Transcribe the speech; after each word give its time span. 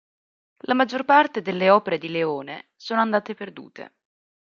La 0.61 0.73
maggior 0.73 1.05
parte 1.05 1.43
delle 1.43 1.69
opere 1.69 1.99
di 1.99 2.09
Leone 2.09 2.71
sono 2.75 3.01
andate 3.01 3.35
perdute. 3.35 3.97